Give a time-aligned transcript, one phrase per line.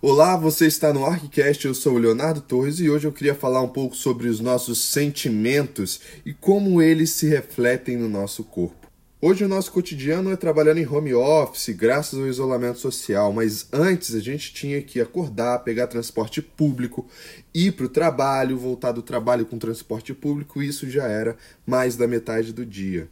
[0.00, 3.62] Olá, você está no ArcCast, eu sou o Leonardo Torres e hoje eu queria falar
[3.62, 8.86] um pouco sobre os nossos sentimentos e como eles se refletem no nosso corpo.
[9.20, 14.14] Hoje o nosso cotidiano é trabalhando em home office, graças ao isolamento social, mas antes
[14.14, 17.04] a gente tinha que acordar, pegar transporte público,
[17.52, 21.36] ir para o trabalho, voltar do trabalho com transporte público, e isso já era
[21.66, 23.08] mais da metade do dia.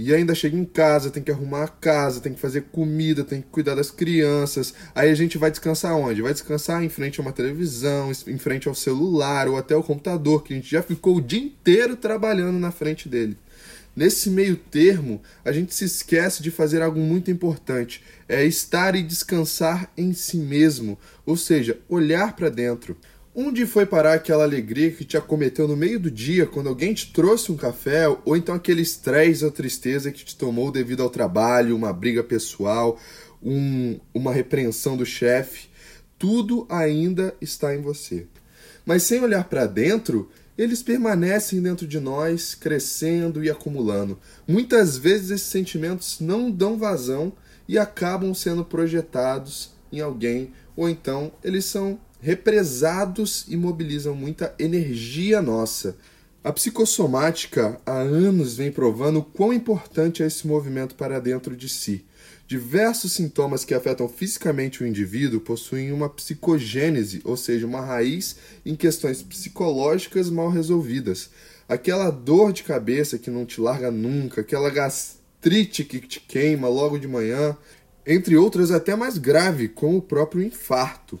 [0.00, 3.42] E ainda chega em casa, tem que arrumar a casa, tem que fazer comida, tem
[3.42, 4.72] que cuidar das crianças.
[4.94, 6.22] Aí a gente vai descansar onde?
[6.22, 10.42] Vai descansar em frente a uma televisão, em frente ao celular ou até o computador,
[10.42, 13.36] que a gente já ficou o dia inteiro trabalhando na frente dele.
[13.94, 19.02] Nesse meio termo, a gente se esquece de fazer algo muito importante, é estar e
[19.02, 22.96] descansar em si mesmo, ou seja, olhar para dentro.
[23.32, 27.12] Onde foi parar aquela alegria que te acometeu no meio do dia quando alguém te
[27.12, 31.76] trouxe um café, ou então aquele estresse ou tristeza que te tomou devido ao trabalho,
[31.76, 32.98] uma briga pessoal,
[33.40, 35.68] um, uma repreensão do chefe?
[36.18, 38.26] Tudo ainda está em você.
[38.84, 40.28] Mas sem olhar para dentro,
[40.58, 44.18] eles permanecem dentro de nós, crescendo e acumulando.
[44.46, 47.32] Muitas vezes esses sentimentos não dão vazão
[47.68, 55.40] e acabam sendo projetados em alguém, ou então eles são represados e mobilizam muita energia
[55.40, 55.96] nossa.
[56.42, 61.68] A psicossomática há anos vem provando o quão importante é esse movimento para dentro de
[61.68, 62.04] si.
[62.46, 68.74] Diversos sintomas que afetam fisicamente o indivíduo possuem uma psicogênese, ou seja, uma raiz em
[68.74, 71.30] questões psicológicas mal resolvidas.
[71.68, 76.98] Aquela dor de cabeça que não te larga nunca, aquela gastrite que te queima logo
[76.98, 77.56] de manhã,
[78.04, 81.20] entre outras até mais grave, como o próprio infarto.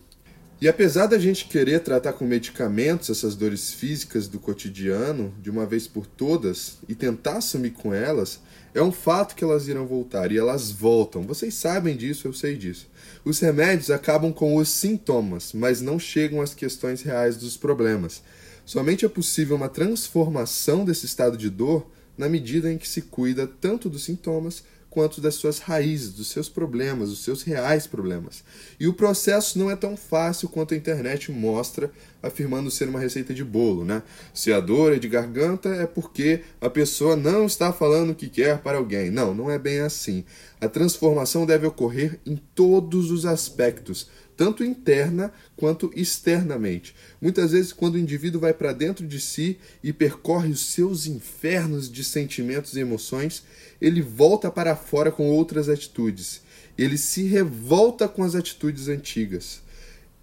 [0.60, 5.64] E apesar da gente querer tratar com medicamentos essas dores físicas do cotidiano, de uma
[5.64, 8.40] vez por todas, e tentar sumir com elas,
[8.74, 11.22] é um fato que elas irão voltar e elas voltam.
[11.22, 12.88] Vocês sabem disso, eu sei disso.
[13.24, 18.22] Os remédios acabam com os sintomas, mas não chegam às questões reais dos problemas.
[18.66, 23.46] Somente é possível uma transformação desse estado de dor na medida em que se cuida
[23.46, 28.42] tanto dos sintomas quanto das suas raízes, dos seus problemas, dos seus reais problemas.
[28.78, 31.90] E o processo não é tão fácil quanto a internet mostra,
[32.20, 34.02] afirmando ser uma receita de bolo, né?
[34.34, 38.28] Se a dor é de garganta é porque a pessoa não está falando o que
[38.28, 39.10] quer para alguém.
[39.10, 40.24] Não, não é bem assim.
[40.60, 44.08] A transformação deve ocorrer em todos os aspectos,
[44.40, 46.94] tanto interna quanto externamente.
[47.20, 51.92] Muitas vezes, quando o indivíduo vai para dentro de si e percorre os seus infernos
[51.92, 53.44] de sentimentos e emoções,
[53.78, 56.40] ele volta para fora com outras atitudes.
[56.78, 59.60] Ele se revolta com as atitudes antigas.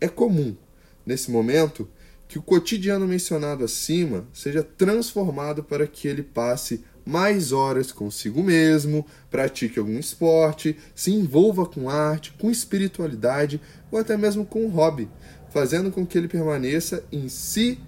[0.02, 0.58] É comum,
[1.06, 1.88] nesse momento,
[2.28, 9.06] que o cotidiano mencionado acima seja transformado para que ele passe mais horas consigo mesmo,
[9.32, 15.10] pratique algum esporte, se envolva com arte, com espiritualidade ou até mesmo com um hobby,
[15.50, 17.80] fazendo com que ele permaneça em si,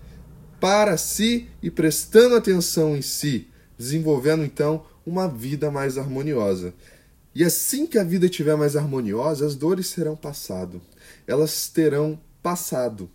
[0.58, 3.48] para si e prestando atenção em si,
[3.78, 6.74] desenvolvendo então uma vida mais harmoniosa.
[7.36, 10.82] E assim que a vida estiver mais harmoniosa, as dores serão passado.
[11.28, 13.10] Elas terão passado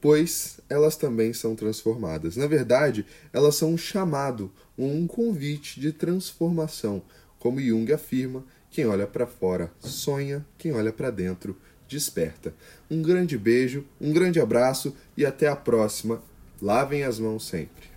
[0.00, 2.36] pois elas também são transformadas.
[2.36, 7.02] Na verdade, elas são um chamado, um convite de transformação.
[7.38, 11.56] Como Jung afirma, quem olha para fora sonha, quem olha para dentro
[11.88, 12.54] desperta.
[12.88, 16.22] Um grande beijo, um grande abraço e até a próxima.
[16.62, 17.89] Lavem as mãos sempre.